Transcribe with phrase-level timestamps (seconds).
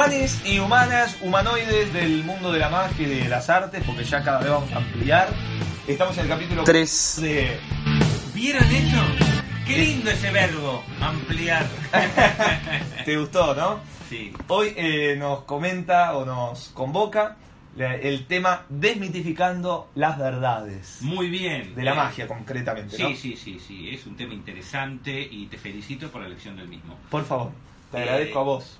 [0.00, 4.22] Humanes y humanas, humanoides del mundo de la magia y de las artes, porque ya
[4.22, 5.26] cada vez vamos a ampliar.
[5.86, 7.58] Estamos en el capítulo 3 de...
[8.34, 9.02] ¿Vieron eso?
[9.66, 11.64] Qué lindo ese verbo, ampliar.
[13.06, 13.80] ¿Te gustó, no?
[14.10, 14.34] Sí.
[14.48, 17.38] Hoy eh, nos comenta o nos convoca
[17.78, 20.98] el tema desmitificando las verdades.
[21.00, 21.74] Muy bien.
[21.74, 23.08] De la Eh, magia, concretamente, ¿no?
[23.08, 23.88] Sí, sí, sí, sí.
[23.94, 26.98] Es un tema interesante y te felicito por la elección del mismo.
[27.08, 27.50] Por favor,
[27.90, 28.78] te Eh, agradezco a vos.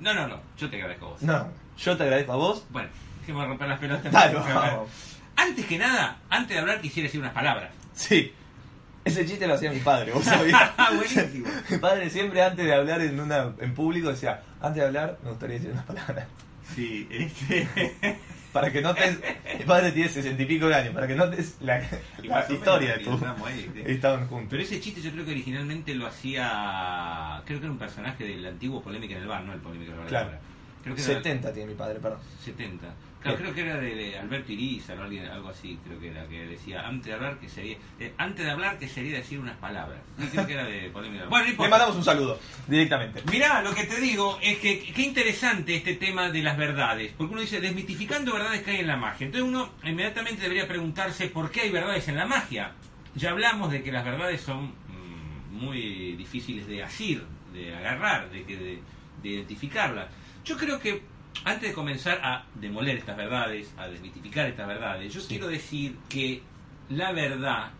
[0.00, 0.40] No, no, no.
[0.58, 1.22] Yo te agradezco a vos.
[1.22, 2.64] No, yo te agradezco a vos.
[2.70, 2.88] Bueno,
[3.20, 4.12] dejemos de romper las pelotas.
[4.12, 4.88] Dale, vamos.
[5.36, 7.70] Antes que nada, antes de hablar, quisiera decir unas palabras.
[7.94, 8.32] Sí.
[9.04, 10.72] Ese chiste lo hacía mi padre, vos sabías.
[10.96, 11.48] Buenísimo.
[11.70, 15.30] mi padre siempre antes de hablar en una en público decía, antes de hablar me
[15.30, 16.26] gustaría decir unas palabras.
[16.74, 18.18] Sí, este.
[18.60, 19.20] Para que notes,
[19.58, 21.82] mi padre tiene sesenta y pico de años, para que notes la,
[22.22, 23.10] la historia de tu...
[23.44, 23.70] ahí.
[23.86, 24.48] Estaban juntos.
[24.50, 27.42] Pero ese chiste yo creo que originalmente lo hacía.
[27.44, 29.98] Creo que era un personaje del antiguo Polémica en el Bar, no el Polémica en
[29.98, 30.06] el Bar.
[30.06, 30.26] de Claro.
[30.26, 30.40] ahora.
[30.86, 32.20] Creo que era 70 tiene mi padre, perdón.
[32.44, 32.86] 70.
[33.20, 33.52] Claro, Bien.
[33.52, 36.86] creo que era de, Alberto Iriza o alguien, algo así, creo que era, que decía,
[36.86, 39.98] antes de hablar que sería, eh, antes de hablar que sería decir unas palabras.
[40.30, 41.24] Creo que era de Polémica.
[41.28, 43.20] Bueno, no Le mandamos un saludo, directamente.
[43.32, 47.32] Mirá, lo que te digo es que qué interesante este tema de las verdades, porque
[47.32, 49.26] uno dice desmitificando verdades que hay en la magia.
[49.26, 52.74] Entonces uno inmediatamente debería preguntarse por qué hay verdades en la magia.
[53.16, 58.44] Ya hablamos de que las verdades son mm, muy difíciles de asir, de agarrar, de,
[58.44, 58.78] que- de,
[59.22, 60.06] de identificarlas.
[60.46, 61.02] Yo creo que
[61.44, 66.40] antes de comenzar a demoler estas verdades, a desmitificar estas verdades, yo quiero decir que
[66.88, 67.70] la verdad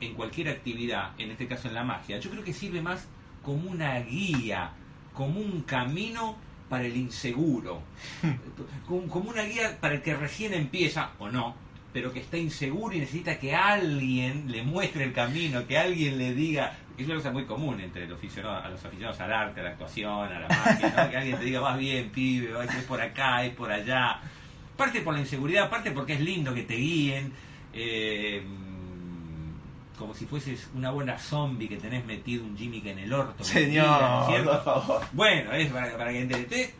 [0.00, 3.06] en cualquier actividad, en este caso en la magia, yo creo que sirve más
[3.44, 4.72] como una guía,
[5.14, 6.36] como un camino
[6.68, 7.82] para el inseguro,
[8.88, 11.54] como, como una guía para el que recién empieza o no,
[11.92, 16.34] pero que está inseguro y necesita que alguien le muestre el camino, que alguien le
[16.34, 19.64] diga, es una cosa muy común entre los aficionados, a los aficionados al arte, a
[19.64, 21.10] la actuación, a la magia, ¿no?
[21.10, 24.20] que alguien te diga, vas bien, pibe, vas es por acá, es por allá.
[24.76, 27.32] Parte por la inseguridad, parte porque es lindo que te guíen.
[27.72, 28.42] eh,
[29.98, 33.42] como si fueses una buena zombie que tenés metido un gimmick en el orto.
[33.52, 34.50] mentira, ¿no es Señor, cierto?
[34.52, 35.02] por favor.
[35.12, 36.20] Bueno, es para, para que.
[36.20, 36.74] Entonces,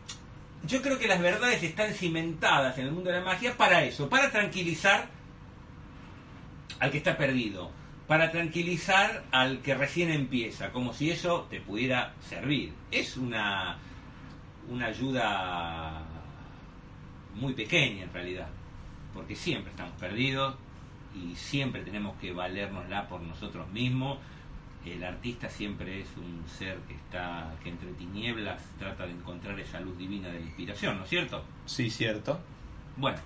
[0.65, 4.09] Yo creo que las verdades están cimentadas en el mundo de la magia para eso,
[4.09, 5.07] para tranquilizar
[6.79, 7.71] al que está perdido,
[8.07, 12.73] para tranquilizar al que recién empieza, como si eso te pudiera servir.
[12.91, 13.77] Es una,
[14.69, 16.05] una ayuda
[17.35, 18.47] muy pequeña en realidad,
[19.13, 20.55] porque siempre estamos perdidos
[21.15, 24.17] y siempre tenemos que valérnosla por nosotros mismos.
[24.85, 29.79] El artista siempre es un ser que está que entre tinieblas trata de encontrar esa
[29.79, 31.43] luz divina de la inspiración, ¿no es cierto?
[31.65, 32.39] Sí, cierto.
[32.97, 33.17] Bueno,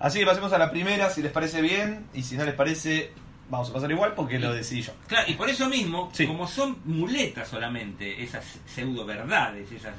[0.00, 3.12] Así que pasemos a la primera, si les parece bien, y si no les parece,
[3.48, 4.92] vamos a pasar igual porque lo decidí yo.
[5.06, 6.26] Claro, y por eso mismo, Sí.
[6.26, 9.94] como son muletas solamente, esas pseudo verdades, esas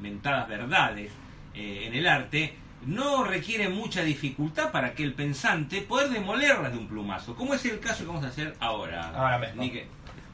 [0.00, 1.10] mentadas verdades
[1.54, 2.54] eh, en el arte,
[2.86, 7.64] no requiere mucha dificultad para que el pensante poder demolerlas de un plumazo, como es
[7.64, 9.10] el caso que vamos a hacer ahora.
[9.10, 9.62] Ahora mismo.
[9.62, 9.86] Nique.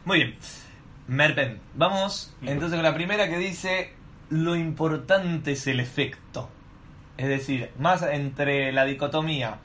[0.05, 0.37] Muy bien.
[1.09, 3.93] Merpen, vamos entonces con la primera que dice,
[4.31, 6.49] lo importante es el efecto.
[7.16, 9.59] Es decir, más entre la dicotomía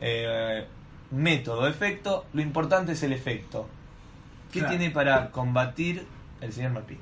[0.00, 0.66] eh,
[1.10, 3.68] método-efecto, lo importante es el efecto.
[4.52, 4.76] ¿Qué Claro.
[4.76, 6.04] tiene para combatir
[6.40, 6.98] el señor Marpí?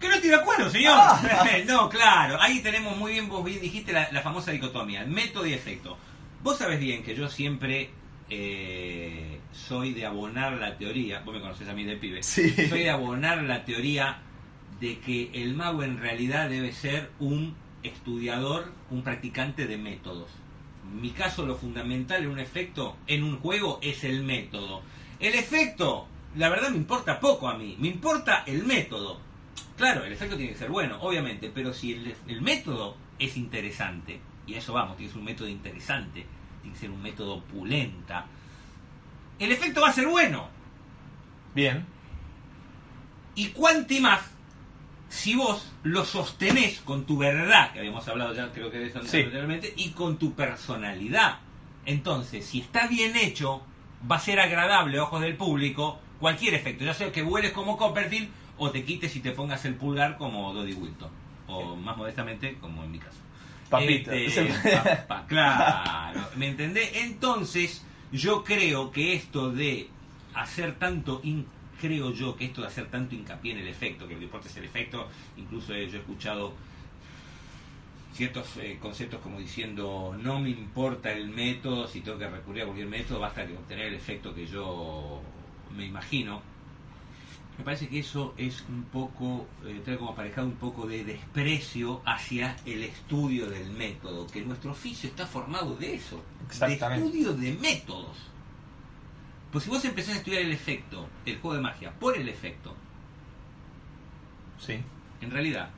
[0.00, 0.94] Que no estoy de acuerdo, señor.
[0.96, 1.20] Ah.
[1.66, 2.40] no, claro.
[2.40, 5.96] Ahí tenemos muy bien, vos bien dijiste la, la famosa dicotomía, método y efecto.
[6.42, 7.90] Vos sabés bien que yo siempre
[8.30, 12.50] eh, soy de abonar la teoría, vos me conocés a mí de pibe, Sí.
[12.68, 14.18] soy de abonar la teoría
[14.80, 20.30] de que el mago en realidad debe ser un estudiador, un practicante de métodos.
[20.84, 24.82] En mi caso lo fundamental en un efecto, en un juego, es el método.
[25.18, 26.06] El efecto,
[26.36, 29.20] la verdad me importa poco a mí, me importa el método.
[29.76, 34.20] Claro, el efecto tiene que ser bueno, obviamente, pero si el, el método es interesante,
[34.46, 36.26] y a eso vamos, tiene que ser un método interesante,
[36.62, 38.26] tiene que ser un método pulenta,
[39.38, 40.48] el efecto va a ser bueno.
[41.54, 41.84] Bien.
[43.34, 44.20] Y cuanti más
[45.08, 49.02] si vos lo sostenés con tu verdad, que habíamos hablado ya creo que de eso
[49.04, 49.18] Sí.
[49.20, 51.38] anteriormente, y con tu personalidad.
[51.86, 53.62] Entonces, si está bien hecho,
[54.10, 57.78] va a ser agradable a ojos del público cualquier efecto, ya sea que vueles como
[57.78, 58.28] Copperfield
[58.58, 61.10] o te quites y te pongas el pulgar como Dodie Wilton.
[61.46, 63.16] o más modestamente, como en mi caso.
[63.70, 64.10] Papito.
[64.12, 64.46] Este,
[64.76, 66.90] pa- pa- claro, ¿me entendés?
[66.96, 69.88] Entonces, yo creo que esto de
[70.34, 71.22] hacer tanto,
[71.80, 74.48] creo yo que esto de hacer tanto hincapié en el efecto, que lo que importa
[74.48, 76.52] es el efecto, incluso eh, yo he escuchado
[78.12, 82.66] ciertos eh, conceptos como diciendo no me importa el método, si tengo que recurrir a
[82.66, 85.20] cualquier método, basta que obtener el efecto que yo
[85.76, 86.42] me imagino.
[87.58, 92.00] Me parece que eso es un poco, eh, trae como aparejado un poco de desprecio
[92.06, 96.22] hacia el estudio del método, que nuestro oficio está formado de eso,
[96.60, 98.16] de estudio de métodos.
[99.50, 102.74] Pues si vos empezás a estudiar el efecto, el juego de magia, por el efecto,
[104.60, 104.78] Sí.
[105.20, 105.70] en realidad,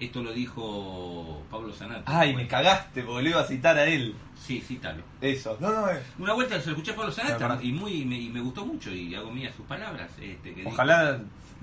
[0.00, 2.02] esto lo dijo Pablo Zanato.
[2.06, 4.14] Ay, me cagaste porque lo iba a citar a él.
[4.46, 5.02] Sí, cítalo.
[5.20, 5.56] Eso.
[5.60, 6.00] No, no, eh.
[6.18, 7.58] Una vuelta se lo escuché a Pablo Claro.
[7.60, 10.10] y muy me, y me gustó mucho y hago mías sus palabras.
[10.20, 11.18] Este, que Ojalá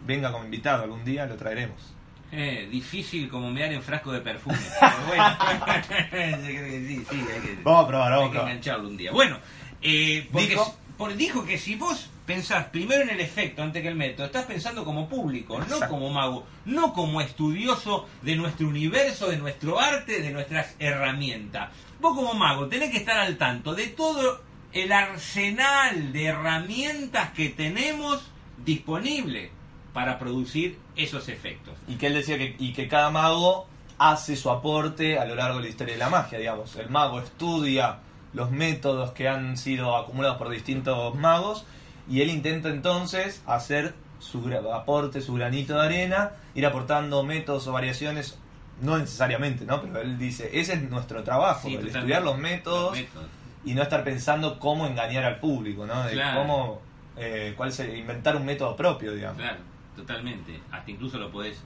[0.06, 1.78] venga como invitado algún día, lo traeremos.
[2.32, 4.58] eh, difícil como mear en frasco de perfume.
[4.80, 5.26] Pero bueno,
[6.46, 9.12] sí, sí, hay que, Vamos a probar, hay vamos a que engancharlo un día.
[9.12, 9.38] Bueno,
[9.82, 13.81] eh, porque Dijo- si- por- dijo que si vos pensás primero en el efecto antes
[13.81, 18.68] que el método, estás pensando como público, no como mago, no como estudioso de nuestro
[18.68, 21.69] universo, de nuestro arte, de nuestras herramientas.
[22.00, 24.42] Vos como mago tenés que estar al tanto de todo
[24.74, 28.31] el arsenal de herramientas que tenemos
[28.66, 29.51] disponible
[29.94, 31.74] para producir esos efectos.
[31.88, 33.68] Y que él decía que, y que cada mago
[33.98, 36.75] hace su aporte a lo largo de la historia de la magia, digamos.
[36.75, 38.00] El mago estudia
[38.33, 41.66] los métodos que han sido acumulados por distintos magos
[42.10, 47.72] y él intenta entonces hacer su aporte, su granito de arena, ir aportando métodos o
[47.74, 48.38] variaciones,
[48.81, 49.81] no necesariamente, ¿no?
[49.81, 53.28] Pero él dice, ese es nuestro trabajo, Sí, el estudiar los métodos Los métodos.
[53.66, 56.04] y no estar pensando cómo engañar al público, ¿no?
[56.04, 56.42] De Claro.
[56.42, 56.81] cómo,
[57.18, 59.42] eh, cuál se, inventar un método propio, digamos.
[59.42, 59.60] Claro,
[59.96, 60.60] totalmente.
[60.72, 61.62] Hasta incluso lo podés,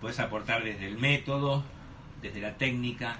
[0.00, 1.62] podés aportar desde el método,
[2.22, 3.16] desde la técnica,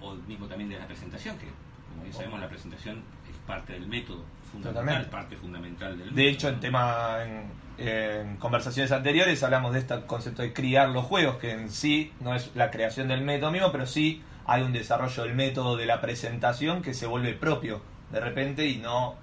[0.00, 1.46] o mismo también de la presentación, que
[1.90, 5.10] como bien sabemos la presentación es parte del método fundamental, Totalmente.
[5.10, 6.14] parte fundamental del.
[6.14, 11.04] De hecho, en tema en, en conversaciones anteriores hablamos de este concepto de criar los
[11.04, 14.72] juegos, que en sí no es la creación del método mismo, pero sí hay un
[14.72, 19.14] desarrollo del método de la presentación que se vuelve propio de repente y no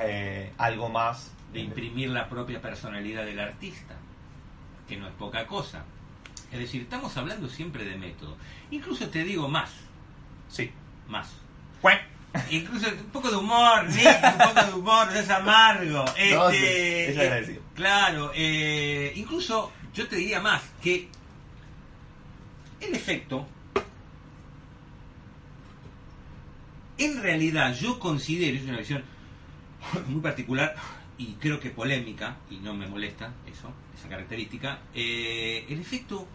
[0.00, 3.94] eh, algo más de imprimir la propia personalidad del artista,
[4.88, 5.84] que no es poca cosa.
[6.50, 8.36] Es decir, estamos hablando siempre de método.
[8.70, 9.70] Incluso te digo más,
[10.48, 10.70] Sí.
[11.08, 11.30] más.
[12.50, 16.04] Incluso un poco de humor, Nick, un poco de humor, no es amargo.
[16.04, 17.60] No, Este, es agradecido.
[17.60, 21.08] eh, claro, eh, incluso yo te diría más que
[22.80, 23.46] el efecto,
[26.98, 29.02] en realidad yo considero, es una visión
[30.08, 30.74] muy particular
[31.18, 36.26] y creo que polémica, y no me molesta eso, esa característica, eh, el efecto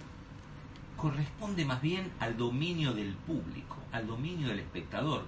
[0.96, 5.26] corresponde más bien al dominio del público, al dominio del espectador.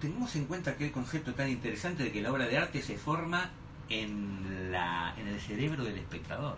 [0.00, 3.50] Tengamos en cuenta aquel concepto tan interesante de que la obra de arte se forma
[3.88, 6.56] en, la, en el cerebro del espectador.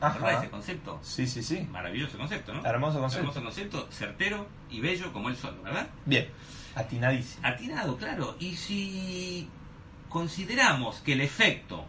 [0.00, 0.18] Ajá.
[0.18, 1.00] ¿Verdad ese concepto?
[1.02, 1.66] Sí, sí, sí.
[1.70, 2.64] Maravilloso concepto, ¿no?
[2.64, 3.20] Hermoso concepto.
[3.20, 5.88] Hermoso concepto, certero y bello como él solo, ¿verdad?
[6.04, 6.28] Bien.
[6.74, 7.46] Atinadísimo.
[7.46, 8.36] Atinado, claro.
[8.38, 9.48] Y si
[10.08, 11.84] consideramos que el efecto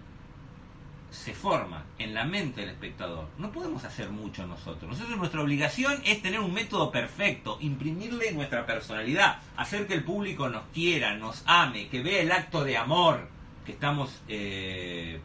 [1.12, 4.90] se forma en la mente del espectador, no podemos hacer mucho nosotros.
[4.90, 10.50] Nosotros nuestra obligación es tener un método perfecto, imprimirle nuestra personalidad, hacer que el público
[10.50, 13.28] nos quiera, nos ame, que vea el acto de amor
[13.66, 15.20] que estamos eh,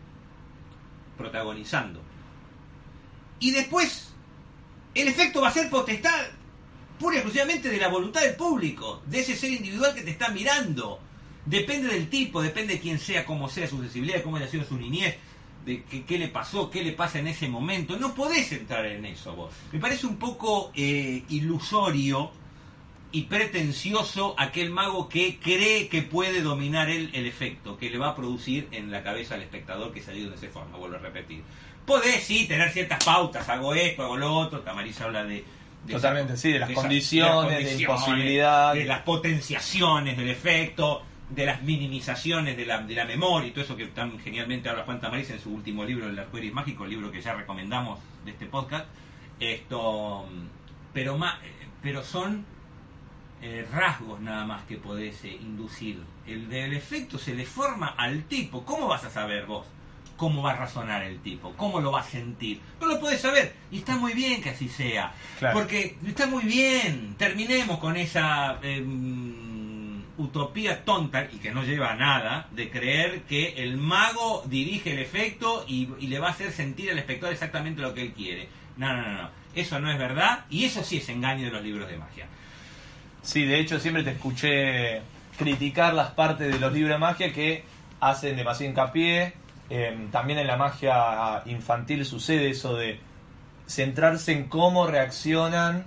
[1.18, 2.00] protagonizando.
[3.40, 4.14] Y después,
[4.94, 6.26] el efecto va a ser potestad
[6.99, 10.28] pura y exclusivamente de la voluntad del público, de ese ser individual que te está
[10.28, 11.00] mirando.
[11.44, 14.78] Depende del tipo, depende de quién sea, cómo sea su sensibilidad, cómo haya sido su
[14.78, 15.16] niñez,
[15.64, 17.97] de qué, qué le pasó, qué le pasa en ese momento.
[17.97, 19.52] No podés entrar en eso vos.
[19.73, 22.30] Me parece un poco eh, ilusorio
[23.12, 28.09] y pretencioso aquel mago que cree que puede dominar el, el efecto que le va
[28.11, 31.42] a producir en la cabeza al espectador que salió de esa forma, vuelvo a repetir.
[31.87, 35.44] Podés sí tener ciertas pautas, hago esto, hago lo otro, Tamariza habla de...
[35.87, 38.75] de Totalmente, esa- sí, de las esa- condiciones, de imposibilidad.
[38.75, 43.64] de las potenciaciones del efecto, de las minimizaciones de la, de la memoria y todo
[43.64, 46.90] eso que tan genialmente habla Juan Tamariz en su último libro, El Arcoíris Mágico, el
[46.90, 48.87] libro que ya recomendamos de este podcast.
[49.40, 50.26] Esto,
[50.93, 51.38] pero, ma-
[51.83, 52.45] pero son
[53.43, 56.02] eh, rasgos nada más que podés eh, inducir.
[56.26, 58.64] El del efecto se le forma al tipo.
[58.64, 59.66] ¿Cómo vas a saber vos?
[60.16, 61.52] ¿Cómo va a razonar el tipo?
[61.57, 62.61] ¿Cómo lo va a sentir?
[62.81, 63.52] No lo podés saber.
[63.73, 65.12] Y está muy bien que así sea.
[65.40, 65.59] Claro.
[65.59, 67.16] Porque está muy bien.
[67.19, 69.53] Terminemos con esa em,
[70.16, 75.00] utopía tonta y que no lleva a nada de creer que el mago dirige el
[75.00, 78.49] efecto y, le va a hacer sentir al espectador exactamente lo que él quiere.
[78.76, 79.30] No, no, no, no.
[79.54, 82.26] eso no es verdad y eso sí es engaño de los libros de magia.
[83.23, 85.02] Sí, de hecho siempre te escuché
[85.38, 87.64] criticar las partes de los libros de magia que
[88.00, 89.35] hacen demasiado hincapié.
[89.71, 93.00] Eh, también en la magia infantil sucede eso de
[93.66, 95.87] centrarse en cómo reaccionan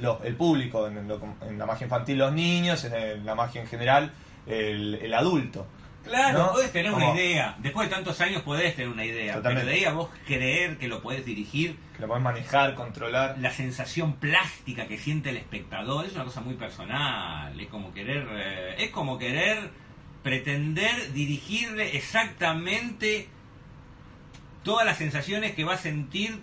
[0.00, 3.66] los, el público, en, lo- en la magia infantil los niños, en, la magia en
[3.68, 4.12] general
[4.46, 5.66] el, el adulto.
[6.04, 6.52] Claro, ¿No?
[6.52, 7.56] podés tener una idea.
[7.58, 9.34] Después de tantos años podés tener una idea.
[9.34, 9.66] Totalmente.
[9.66, 13.36] Pero de ahí a vos creer que lo podés dirigir, Que lo podés manejar, controlar.
[13.38, 17.58] la sensación plástica que siente el espectador es una cosa muy personal.
[17.60, 19.70] Es como querer, eh, es como querer
[20.22, 23.28] pretender dirigirle exactamente
[24.62, 26.38] todas las sensaciones que va a sentir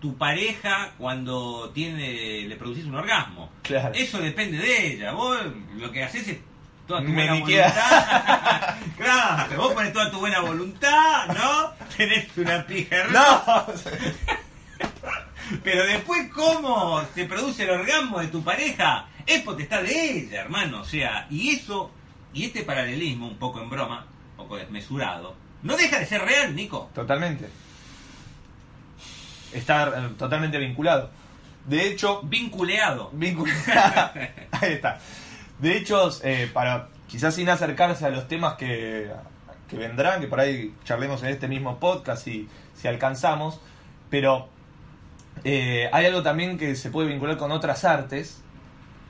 [0.00, 3.50] tu pareja cuando tiene le producís un orgasmo.
[3.62, 3.94] Claro.
[3.94, 5.12] Eso depende de ella.
[5.12, 5.38] Vos
[5.76, 6.38] lo que haces es
[6.86, 8.76] toda tu Me buena voluntad.
[8.96, 11.72] claro, vos pones toda tu buena voluntad, ¿no?
[11.96, 13.04] Tenés una pija.
[13.08, 13.66] No,
[15.64, 19.06] Pero después, ¿cómo se produce el orgasmo de tu pareja?
[19.26, 20.82] Es potestad de ella, hermano.
[20.82, 21.90] O sea, y eso,
[22.32, 26.54] y este paralelismo, un poco en broma, un poco desmesurado, no deja de ser real,
[26.54, 26.90] Nico.
[26.94, 27.48] totalmente.
[29.52, 31.10] Está eh, totalmente vinculado.
[31.66, 33.10] De hecho, Vinculeado.
[33.12, 33.56] vinculado.
[34.52, 34.98] Ahí está.
[35.58, 39.10] De hecho, eh, para quizás sin acercarse a los temas que,
[39.68, 43.60] que vendrán, que por ahí charlemos en este mismo podcast si, si alcanzamos,
[44.10, 44.48] pero
[45.44, 48.42] eh, hay algo también que se puede vincular con otras artes,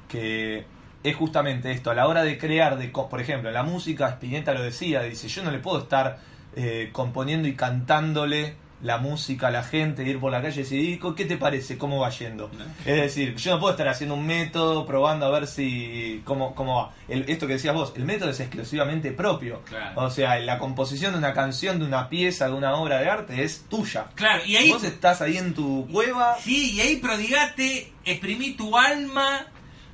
[0.08, 0.64] que
[1.02, 4.62] es justamente esto, a la hora de crear, de, por ejemplo, la música, Spinetta lo
[4.62, 6.18] decía, dice, yo no le puedo estar
[6.56, 10.98] eh, componiendo y cantándole la música la gente, ir por la calle y decir, "¿Y
[10.98, 11.76] co- ¿qué te parece?
[11.78, 12.48] ¿Cómo va yendo?
[12.56, 12.64] No.
[12.86, 16.76] Es decir, yo no puedo estar haciendo un método, probando a ver si cómo, cómo
[16.76, 16.94] va.
[17.08, 19.62] El- esto que decías vos, el método es exclusivamente propio.
[19.64, 20.00] Claro.
[20.02, 23.42] O sea, la composición de una canción, de una pieza, de una obra de arte
[23.42, 24.06] es tuya.
[24.14, 24.70] Claro, y ahí...
[24.70, 26.36] Vos estás ahí en tu cueva.
[26.40, 29.46] Sí, y ahí prodigate, exprimí tu alma,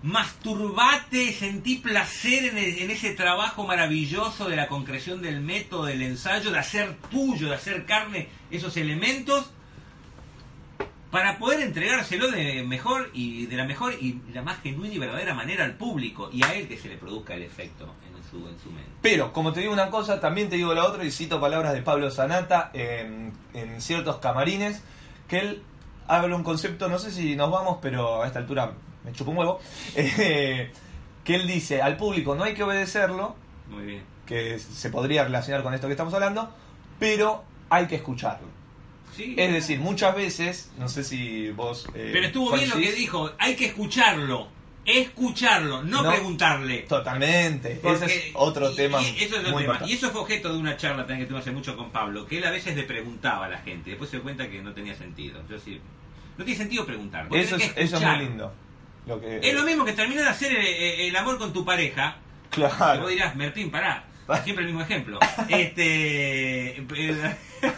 [0.04, 6.02] masturbate, sentí placer en, el- en ese trabajo maravilloso de la concreción del método, del
[6.02, 9.50] ensayo, de hacer tuyo, de hacer carne esos elementos,
[11.10, 15.32] para poder entregárselo de mejor y de la mejor y la más genuina y verdadera
[15.32, 18.58] manera al público y a él que se le produzca el efecto en su, en
[18.58, 18.90] su mente.
[19.00, 21.80] Pero, como te digo una cosa, también te digo la otra, y cito palabras de
[21.82, 24.82] Pablo Zanata en, en ciertos camarines,
[25.28, 25.62] que él
[26.08, 28.72] habla un concepto, no sé si nos vamos, pero a esta altura
[29.04, 29.60] me chupo un huevo,
[29.96, 30.70] eh,
[31.24, 33.36] que él dice, al público no hay que obedecerlo,
[33.68, 34.02] Muy bien.
[34.26, 36.52] que se podría relacionar con esto que estamos hablando,
[36.98, 38.48] pero hay que escucharlo.
[39.16, 39.34] Sí.
[39.38, 41.86] Es decir, muchas veces, no sé si vos...
[41.94, 44.48] eh, Pero estuvo bien lo que coincidís, dijo, hay que escucharlo,
[44.84, 46.10] escucharlo, no, No.
[46.10, 46.78] preguntarle.
[46.80, 49.80] Totalmente, ese Porque- es otro y- tema y eso es muy tema.
[49.86, 52.38] Y eso fue objeto de una charla también que tuvimos hace mucho con Pablo, que
[52.38, 54.94] él a veces le preguntaba a la gente, después se dio cuenta que no tenía
[54.96, 55.40] sentido.
[55.48, 55.80] Yo sí,
[56.36, 57.28] no tiene sentido preguntar.
[57.32, 58.52] Eso es, eso es muy lindo.
[59.06, 61.64] Lo que, Es lo mismo que terminar de hacer el, el- el amor con tu
[61.64, 62.16] pareja.
[62.50, 63.02] Claro.
[63.02, 64.04] vos dirás, Mertín, pará.
[64.44, 65.18] Siempre el mismo ejemplo.
[65.48, 66.76] Este.
[66.78, 67.36] eh,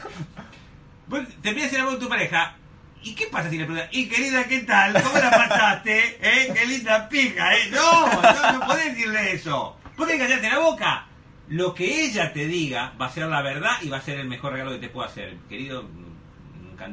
[1.08, 2.56] vos terminás el amor con tu pareja.
[3.02, 3.88] ¿Y qué pasa si le preguntas?
[3.92, 5.00] Y querida, ¿qué tal?
[5.02, 6.18] ¿Cómo la pasaste?
[6.20, 6.52] ¿Eh?
[6.52, 7.54] ¡Qué linda pija!
[7.56, 7.70] ¿eh?
[7.70, 9.76] No, no, no podés decirle eso.
[9.96, 11.06] ¿Por qué callarte la boca?
[11.48, 14.26] Lo que ella te diga va a ser la verdad y va a ser el
[14.26, 15.36] mejor regalo que te puedo hacer.
[15.48, 15.84] Querido,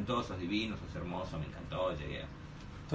[0.06, 2.24] sos divino, sos hermoso, me encantó, llegué.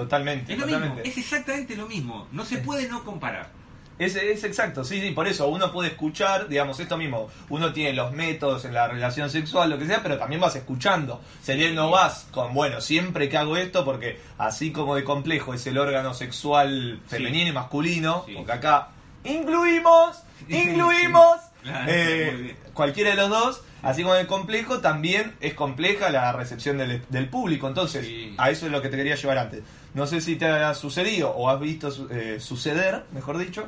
[0.04, 2.28] Totalmente, Es lo mismo, es exactamente lo mismo.
[2.32, 3.50] No se puede no comparar.
[3.98, 7.92] Es, es exacto, sí, sí, por eso uno puede escuchar, digamos, esto mismo, uno tiene
[7.92, 11.20] los métodos en la relación sexual, lo que sea, pero también vas escuchando.
[11.44, 15.68] Sería no vas con, bueno, siempre que hago esto, porque así como de complejo es
[15.68, 18.36] el órgano sexual femenino y masculino, Sí.
[18.38, 18.88] porque acá
[19.26, 21.50] incluimos, incluimos sí.
[21.64, 26.78] Claro, eh, cualquiera de los dos, así como de complejo, también es compleja la recepción
[26.78, 27.68] del, del público.
[27.68, 28.36] Entonces, Sí.
[28.38, 29.62] a eso es lo que te quería llevar antes.
[29.94, 33.68] No sé si te ha sucedido o has visto eh, suceder, mejor dicho,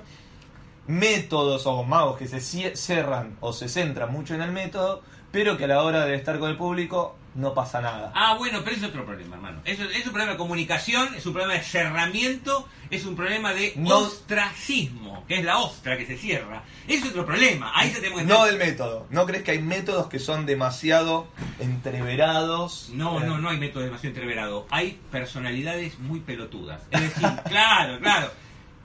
[0.88, 5.02] métodos o magos que se cie- cerran o se centran mucho en el método,
[5.32, 8.12] pero que a la hora de estar con el público no pasa nada.
[8.16, 9.62] Ah, bueno, pero es otro problema, hermano.
[9.66, 13.74] Eso es un problema de comunicación, es un problema de cerramiento, es un problema de
[13.78, 16.64] No- ostracismo, que es la ostra que se cierra.
[16.88, 17.72] Es otro problema.
[17.74, 19.08] Ahí ya tenemos que No del método.
[19.12, 21.28] ¿No crees que hay métodos que son demasiado
[21.60, 22.90] entreverados?
[22.94, 24.68] No, Eh, no, no hay método demasiado entreverado.
[24.70, 26.82] Hay personalidades muy pelotudas.
[26.92, 28.32] Es decir, claro, claro.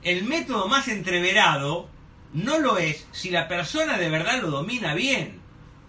[0.03, 1.89] El método más entreverado
[2.33, 5.39] no lo es si la persona de verdad lo domina bien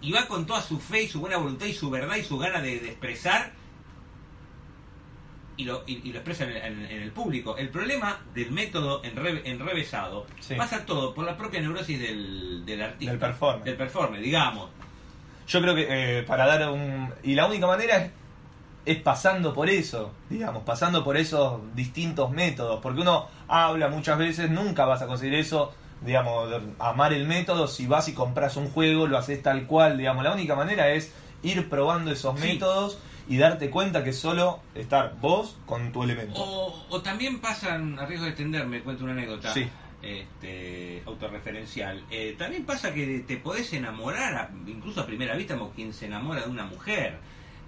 [0.01, 2.37] y va con toda su fe y su buena voluntad y su verdad y su
[2.37, 3.51] gana de, de expresar
[5.57, 7.57] y lo, y, y lo expresa en el, en- en el público.
[7.57, 10.55] El problema del método enre- enrevesado Sí.
[10.55, 13.11] pasa todo por la propia neurosis del, del artista.
[13.11, 13.63] Del performer.
[13.65, 14.69] Del performer, digamos.
[15.47, 15.87] Yo creo que
[16.19, 17.09] eh, para dar un...
[17.23, 18.11] Y la única manera es
[18.85, 24.49] es pasando por eso, digamos, pasando por esos distintos métodos, porque uno habla muchas veces,
[24.49, 29.07] nunca vas a conseguir eso, digamos, amar el método, si vas y compras un juego,
[29.07, 31.13] lo haces tal cual, digamos, la única manera es
[31.43, 32.47] ir probando esos Sí.
[32.47, 36.41] métodos y darte cuenta que solo estar vos con tu elemento.
[36.41, 39.67] O, o también pasan, a riesgo de extenderme, cuento una anécdota Sí.
[40.01, 42.03] este, autorreferencial.
[42.09, 46.05] Eh, también pasa que te podés enamorar, a- incluso a primera vista, como quien se
[46.07, 47.17] enamora de una mujer.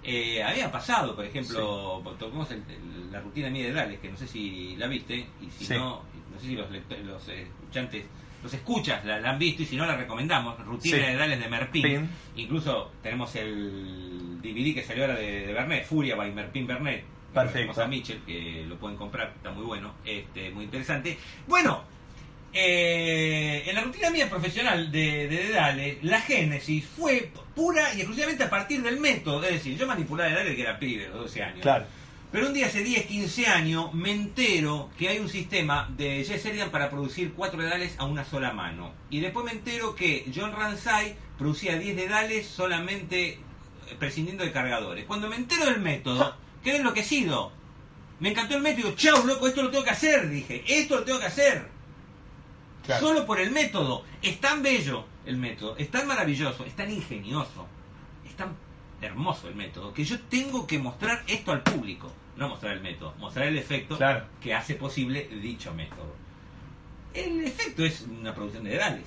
[0.04, 4.16] Eh, había pasado, por ejemplo, tocamos el- el- la rutina mía de Dales, que no
[4.16, 5.74] sé si la viste, y si Sí.
[5.74, 6.02] no
[6.42, 8.04] sé si los, los eh, escuchantes,
[8.42, 11.02] los escuchas, la, la han visto, y si no la recomendamos, rutina Sí.
[11.02, 11.82] de Dales de Merpin.
[11.82, 12.10] Pin.
[12.36, 17.04] Incluso tenemos el DVD que salió ahora de, de Bernet, Furia by Merpin Bernet.
[17.32, 17.82] Perfecto.
[17.82, 21.16] a Mitchell, que lo pueden comprar, está muy bueno, este, muy interesante.
[21.46, 21.82] Bueno,
[22.52, 28.44] eh, en la rutina mía profesional de, de Dedale, la génesis fue pura y exclusivamente
[28.44, 29.42] a partir del método.
[29.44, 31.60] Es decir, yo manipulaba a Dedale que era pibe, de 12 años.
[31.62, 31.86] Claro.
[32.32, 36.42] Pero un día hace 10, 15 años me entero que hay un sistema de Jess
[36.42, 38.94] Sheridan para producir 4 dedales a una sola mano.
[39.10, 43.38] Y después me entero que John Ransay producía 10 dedales solamente eh,
[43.98, 45.04] prescindiendo de cargadores.
[45.04, 46.34] Cuando me entero del método,
[46.64, 47.52] quedé enloquecido.
[48.18, 48.94] Me encantó el método.
[48.94, 50.64] Chau, loco, esto lo tengo que hacer, dije.
[50.66, 51.68] Esto lo tengo que hacer.
[52.86, 53.06] Claro.
[53.06, 54.04] Solo por el método.
[54.22, 57.66] Es tan bello el método, es tan maravilloso, es tan ingenioso,
[58.26, 58.56] es tan
[59.02, 62.10] hermoso el método, que yo tengo que mostrar esto al público.
[62.36, 64.24] No mostrar el método, mostrar el efecto Claro.
[64.40, 66.14] que hace posible dicho método.
[67.12, 69.04] El efecto es una producción de dedales.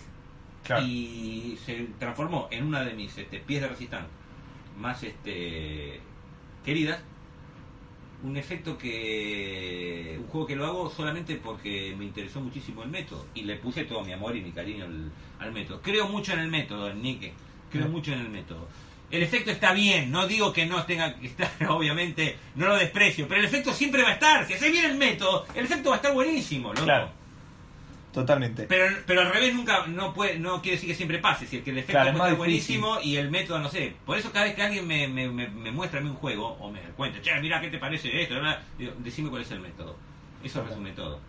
[0.64, 0.86] Claro.
[0.86, 4.08] Y se transformó en una de mis este, pies de resistencia
[4.78, 6.00] más este,
[6.64, 7.02] queridas.
[8.24, 10.18] Un efecto que.
[10.20, 13.26] Un juego que lo hago solamente porque me interesó muchísimo el método.
[13.36, 15.82] Y le puse todo mi amor y mi cariño al, al método.
[15.82, 17.34] Creo mucho en el método, Nique.
[17.72, 18.68] Creo mucho en el método.
[19.12, 23.28] El efecto está bien, no digo que no tenga que estar, obviamente, no lo desprecio,
[23.28, 24.48] pero el efecto siempre va a estar.
[24.48, 26.86] Si haces bien el método, el efecto va a estar buenísimo, loco.
[26.86, 27.10] Claro.
[28.16, 28.64] Totalmente.
[28.64, 31.64] Pero, pero al revés nunca no puede no quiere decir que siempre pase, si el
[31.64, 33.94] que el efecto Claro, es puede más estar buenísimo y el método no sé.
[34.06, 36.48] Por eso cada vez que alguien me, me, me, me muestra a mí un juego
[36.62, 38.36] o me cuenta, che, mira qué te parece esto.
[38.78, 39.98] Digo, decime cuál es el método.
[40.42, 41.20] Eso resume todo.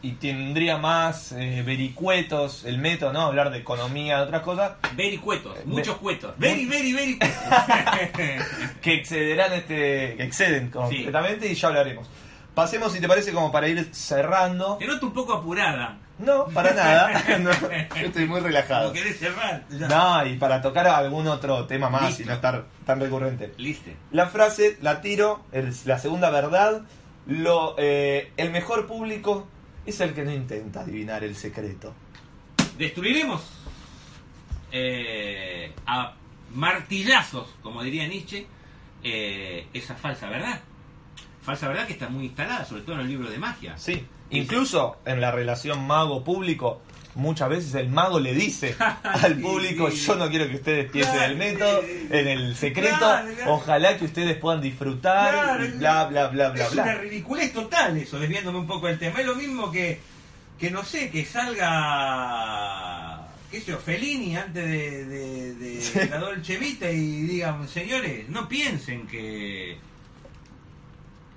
[0.00, 3.22] Y tendría más eh, vericuetos el método, ¿no?
[3.22, 6.34] Hablar de economía, de otras cosas, Very cuetos, Eh, muchos ve- cuetos.
[6.38, 7.18] Very, very, very
[8.80, 10.14] que excederán este.
[10.16, 12.08] que exceden completamente y ya hablaremos.
[12.54, 14.76] Pasemos, si te parece, como para ir cerrando.
[14.78, 15.98] Te noto un poco apurada.
[16.18, 17.24] No, para nada.
[17.38, 18.92] No, yo estoy muy relajado.
[18.92, 19.62] Querés cerrar.
[19.70, 22.22] No, y para tocar algún otro tema más Listo.
[22.22, 23.52] y no estar tan recurrente.
[23.56, 23.90] Listo.
[24.10, 25.44] La frase, la tiro,
[25.84, 26.82] la segunda verdad.
[27.26, 29.46] Lo, eh, el mejor público
[29.88, 31.94] es el que no intenta adivinar el secreto.
[32.76, 33.42] Destruiremos
[34.70, 36.14] eh, a
[36.54, 38.46] martillazos, como diría Nietzsche,
[39.02, 40.60] eh, esa falsa verdad.
[41.42, 43.78] Falsa verdad que está muy instalada, sobre todo en el libro de magia.
[43.78, 46.82] Sí, incluso en la relación mago-público,
[47.18, 51.32] muchas veces el mago le dice al público, yo no quiero que ustedes piensen Claro,
[51.32, 53.52] el método, en el secreto, Claro, claro.
[53.54, 58.18] ojalá que ustedes puedan disfrutar, y bla, bla, bla, bla, es una ridiculez total eso,
[58.18, 59.20] desviándome un poco del tema.
[59.20, 60.00] Es lo mismo que,
[60.58, 61.24] que no sé, que
[62.28, 65.98] salga, qué sé yo, Fellini antes de, de- de Sí.
[66.10, 69.76] la Dolce Vita y digan, señores, no piensen que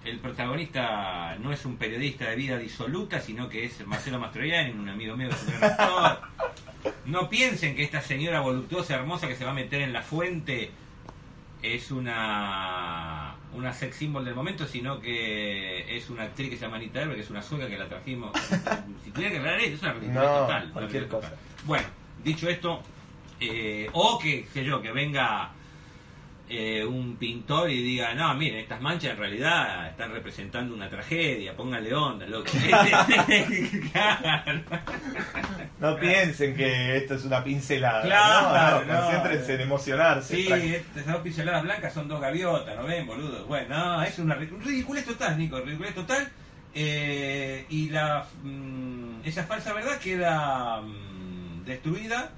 [0.03, 4.89] el protagonista no es un periodista de vida disoluta, sino que es Marcelo Mastroianni, un
[4.89, 6.19] amigo mío que es un gran actor.
[7.05, 10.71] No piensen que esta señora voluptuosa, hermosa que se va a meter en la fuente
[11.61, 16.77] es una una sex symbol del momento, sino que es una actriz que se llama
[16.77, 18.31] Anita Herber, que es una sueca que la trajimos.
[19.03, 20.71] si tuviera que hablar es una ridiculez No, total.
[21.09, 21.37] total.
[21.65, 21.87] Bueno,
[22.23, 22.81] dicho esto,
[23.39, 25.51] eh, o que, sé yo, que venga
[26.51, 31.55] eh, un pintor y diga, no, miren, estas manchas en realidad están representando una tragedia,
[31.55, 32.49] póngale onda, loco.
[33.91, 34.61] Claro.
[35.79, 39.01] No piensen que esto es una pincelada, Claro, no, no, no.
[39.05, 40.35] concéntrense en emocionarse.
[40.35, 43.45] Sí, estas dos pinceladas blancas son dos gaviotas, ¿no ven, boludo?
[43.45, 46.29] Bueno, no, es una ri- ridiculez total, Nico, ridiculez total.
[46.73, 52.31] Eh, y la mm, esa falsa verdad queda mm, destruida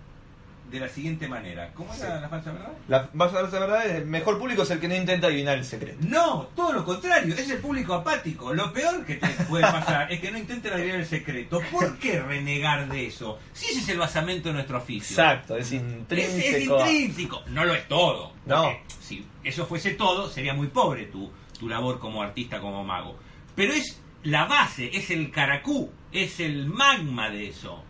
[0.69, 1.71] de la siguiente manera.
[1.75, 2.21] ¿Cómo era Sí.
[2.21, 2.71] la falsa verdad?
[2.87, 5.57] La, vas a ver la verdad, el mejor público es el que no intenta adivinar
[5.57, 5.99] el secreto.
[6.01, 8.53] No, todo lo contrario, es el público apático.
[8.53, 11.61] Lo peor que te puede pasar es que no intenten adivinar el secreto.
[11.71, 13.37] ¿Por qué renegar de eso?
[13.53, 15.13] Si ese es el basamento de nuestro oficio.
[15.13, 16.79] Exacto, es Es, intrínseco.
[16.83, 17.41] es intrínseco.
[17.49, 18.33] No lo es todo.
[18.47, 18.71] No.
[18.99, 23.19] Si eso fuese todo, sería muy pobre tu, tu labor como artista, como mago.
[23.55, 27.83] Pero es la base, es el caracú, es el magma de eso.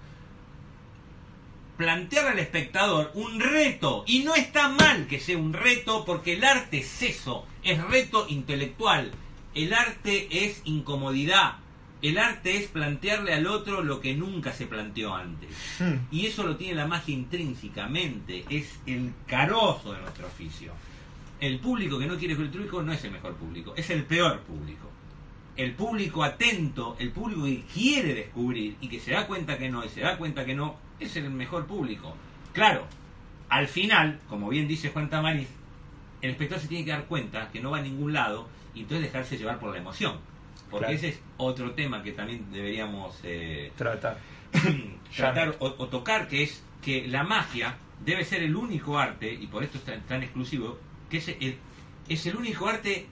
[1.78, 4.04] Plantear al espectador un reto.
[4.08, 8.26] Y no está mal que sea un reto porque el arte es eso, es reto
[8.30, 9.12] intelectual.
[9.56, 11.58] El arte es incomodidad.
[12.02, 15.50] El arte es plantearle al otro lo que nunca se planteó antes.
[15.80, 16.00] Hmm.
[16.12, 18.44] Y eso lo tiene la magia intrínsecamente.
[18.50, 20.74] Es el carozo de nuestro oficio.
[21.40, 24.04] El público que no quiere ver el truco no es el mejor público, es el
[24.04, 24.90] peor público.
[25.56, 29.86] El público atento, el público que quiere descubrir y que se da cuenta que no
[29.86, 32.16] y se da cuenta que no, es el mejor público.
[32.54, 32.86] Claro,
[33.50, 35.48] al final, como bien dice Juan Tamariz,
[36.22, 39.06] el espectador se tiene que dar cuenta que no va a ningún lado y entonces
[39.12, 40.18] dejarse llevar por la emoción.
[40.70, 40.94] Porque Claro.
[40.96, 44.18] ese es otro tema que también deberíamos eh, Tratar.
[45.16, 49.48] tratar o, o tocar, que es que la magia debe ser el único arte, y
[49.48, 50.78] por esto es tan, tan exclusivo,
[51.10, 51.58] que es el,
[52.10, 53.08] es el único arte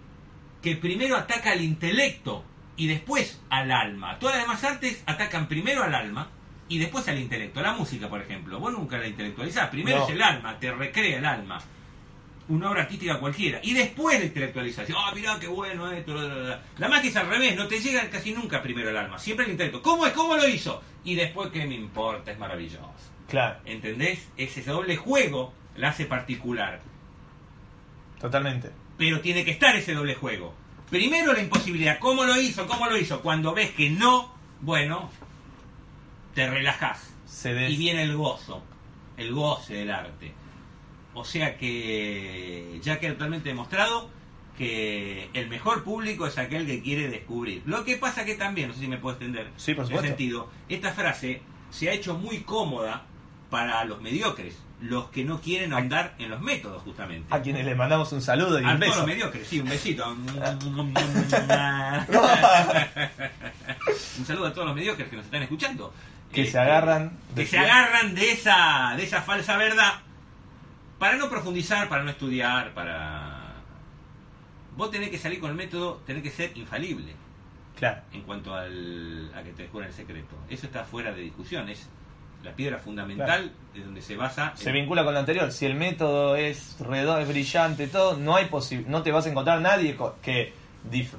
[0.61, 2.43] que primero ataca al intelecto
[2.77, 4.17] y después al alma.
[4.19, 6.29] Todas las demás artes atacan primero al alma
[6.75, 7.61] y después al intelecto.
[7.61, 9.69] La música, por ejemplo, vos nunca la intelectualizás.
[9.69, 10.03] Primero No.
[10.05, 11.59] es el alma, te recrea el alma.
[12.47, 13.59] Una obra artística cualquiera.
[13.63, 14.97] Y después la intelectualización.
[14.99, 16.13] Ah, mirá qué bueno esto.
[16.13, 16.63] bla, bla, bla".
[16.77, 19.51] La magia es al revés, no te llega casi nunca primero el alma, siempre el
[19.51, 19.81] intelecto.
[19.81, 20.13] ¿Cómo es?
[20.13, 20.81] ¿Cómo lo hizo?
[21.03, 22.31] Y después, ¿qué me importa?
[22.31, 22.91] Es maravilloso.
[23.29, 24.27] Claro, ¿Entendés?
[24.37, 26.81] Ese doble juego la hace particular.
[28.19, 28.69] totalmente.
[28.97, 30.53] Pero tiene que estar ese doble juego.
[30.89, 31.97] Primero la imposibilidad.
[31.99, 32.67] ¿Cómo lo hizo?
[32.67, 33.21] ¿Cómo lo hizo?
[33.21, 35.09] Cuando ves que no, bueno,
[36.33, 37.13] te relajás.
[37.25, 38.63] Se des- Y viene el gozo.
[39.17, 40.33] El goce del arte.
[41.13, 44.09] O sea que ya queda totalmente demostrado
[44.57, 47.63] que el mejor público es aquel que quiere descubrir.
[47.65, 50.07] Lo que pasa que también, no sé si me puedo extender Sí, por en supuesto.
[50.07, 53.03] sentido, esta frase se ha hecho muy cómoda
[53.49, 57.27] para los mediocres, los que no quieren andar en los métodos justamente.
[57.33, 58.97] A quienes les mandamos un saludo y A un todos beso.
[58.99, 60.07] los mediocres, sí, un besito.
[64.19, 65.93] un saludo a todos los mediocres que nos están escuchando.
[66.31, 69.93] Que se agarran que de- se agarran de esa, de esa falsa verdad
[70.99, 73.55] para no profundizar, para no estudiar, para...
[74.75, 77.13] Vos tenés que salir con el método, tenés que ser infalible
[77.77, 80.35] Claro, en cuanto al, a que te descubran el secreto.
[80.49, 81.89] Eso está fuera de discusión, es
[82.43, 84.51] la piedra fundamental de donde se basa...
[84.55, 85.51] se vincula con lo anterior.
[85.51, 89.29] Si el método es redondo, es brillante, todo, no hay posi- no te vas a
[89.29, 90.53] encontrar nadie que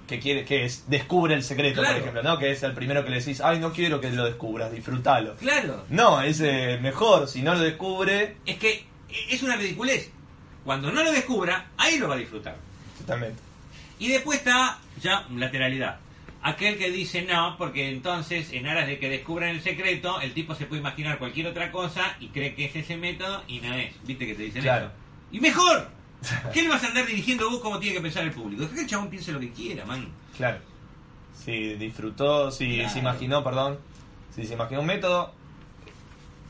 [0.09, 1.95] que quiere que es, descubre el secreto, Claro.
[1.95, 2.39] por ejemplo, ¿no?
[2.39, 5.37] Que es el primero que le decís, ay, no quiero que lo descubras, disfrútalo.
[5.37, 8.85] Claro, No, es eh, mejor, si no lo descubre, es que
[9.31, 10.11] es una ridiculez.
[10.65, 12.57] Cuando no lo descubra, ahí lo va a disfrutar.
[12.99, 13.41] totalmente.
[13.99, 15.99] Y después está ya lateralidad.
[16.45, 20.57] Aquel que dice no, porque entonces en aras de que descubran el secreto, el tipo
[20.57, 23.93] se puede imaginar cualquier otra cosa y cree que es ese método y no es.
[24.05, 24.87] ¿Viste que te dicen Claro.
[24.87, 24.95] eso?
[25.31, 25.89] Y mejor.
[26.53, 28.63] ¿Qué le vas a andar dirigiendo vos cómo tiene que pensar el público?
[28.63, 30.09] Deja que el chabón piense lo que quiera, man.
[30.37, 30.59] Claro.
[31.45, 32.91] Si disfrutó, si Claro.
[32.91, 33.79] se imaginó, perdón,
[34.35, 35.33] si se imaginó un método,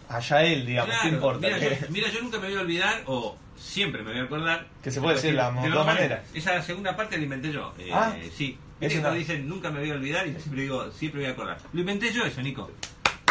[0.08, 1.46] allá él, digamos, ¿qué importa?
[1.46, 4.66] Mira, yo, mira, yo nunca me voy a olvidar, o siempre me voy a acordar.
[4.82, 6.20] Que se puede decir de las dos maneras.
[6.34, 7.72] Esa segunda parte la inventé yo.
[7.78, 8.58] Eh, Ah, sí.
[8.80, 11.30] es Viste que una- dicen nunca me voy a olvidar y siempre digo, siempre voy
[11.30, 11.58] a acordar.
[11.72, 12.70] Lo inventé yo eso, Nico.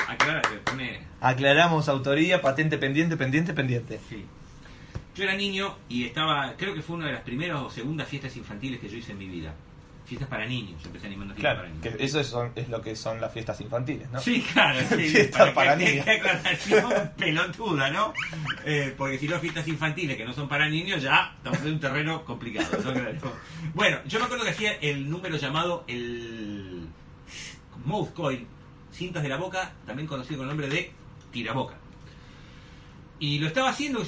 [0.07, 1.01] Aclara que pone.
[1.21, 3.99] Aclaramos autoría, patente pendiente, pendiente, pendiente.
[4.09, 4.25] Sí.
[5.15, 8.35] Yo era niño y estaba, creo que fue una de las primeras o segundas fiestas
[8.37, 9.53] infantiles que yo hice en mi vida.
[10.05, 12.03] Fiestas para niños, yo empecé animando fiestas Claro, para que niños.
[12.03, 14.19] eso es, son- es lo que son las fiestas infantiles, ¿no?
[14.19, 14.95] Sí, claro, sí.
[15.09, 16.05] Fiesta para que- niños.
[16.05, 16.81] que
[17.17, 18.13] pelotuda, ¿no?
[18.65, 21.79] Eh, porque si no, fiestas infantiles que no son para niños, ya estamos en un
[21.79, 22.67] terreno complicado.
[23.73, 26.87] Bueno, yo me acuerdo que hacía el número llamado el
[27.85, 28.45] Mouth Coil,
[28.91, 30.91] cintas de la boca, también conocido con el nombre de
[31.31, 31.75] tiraboca.
[33.23, 34.01] Y lo estaba haciendo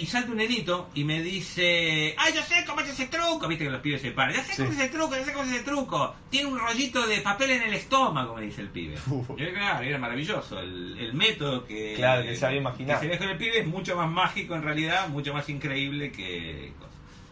[0.00, 3.48] y salta un nenito y me dice, ¡ay, yo sé cómo es ese truco!
[3.48, 4.62] Viste que los pibes se paran, ya sé Sí.
[4.62, 6.14] cómo es ese truco, ya sé cómo es ese truco.
[6.30, 8.94] Tiene un rollito de papel en el estómago, me dice el pibe.
[9.10, 9.28] Uf.
[9.36, 10.60] Y claro, era maravilloso.
[10.60, 13.00] El, el método que, Claro, que se había imaginado.
[13.00, 16.12] que se ve con el pibe es mucho más mágico en realidad, mucho más increíble
[16.12, 16.72] que.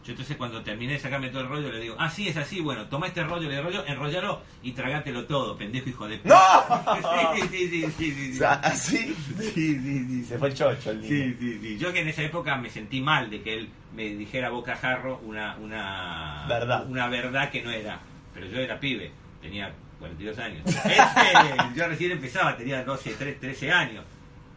[0.09, 2.63] Yo entonces cuando terminé de sacarme todo el rollo le digo, ah, sí, es así,
[2.63, 6.35] bueno, toma este rollo, le rollo, enrollalo y tragátelo todo, pendejo hijo de ¡No!
[7.35, 8.35] sí, sí, sí, sí, sí, sí.
[8.39, 10.25] sea, así Sí, sí, sí.
[10.25, 11.11] se fue el chocho el niño.
[11.11, 11.77] Sí, sí, sí.
[11.79, 15.57] Yo que en esa época me sentí mal de que él me dijera bocajarro una,
[15.59, 16.87] una Verdad.
[16.89, 18.01] una verdad que no era.
[18.33, 20.63] Pero yo era pibe, tenía 42 años.
[20.87, 24.07] Este, yo recién empezaba, tenía 12, 13, 13 años.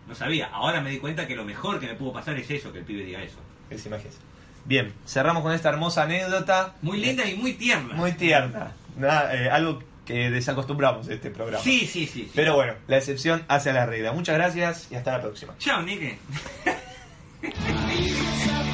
[0.07, 0.47] No sabía.
[0.47, 2.85] Ahora me di cuenta que lo mejor que me pudo pasar es eso, que el
[2.85, 3.39] pibe diga eso.
[3.67, 4.11] Que se imagine.
[4.65, 6.75] Bien, cerramos con esta hermosa anécdota.
[6.81, 7.93] Muy linda y muy tierna.
[7.95, 8.73] Muy tierna.
[8.97, 11.63] Nada, eh, algo que desacostumbramos de este programa.
[11.63, 12.23] Sí, sí, sí.
[12.23, 12.31] sí.
[12.35, 14.11] Pero bueno, la excepción hace a la regla.
[14.11, 15.53] Muchas gracias y hasta la próxima.
[15.57, 15.81] Chao.
[15.81, 16.17] Lisa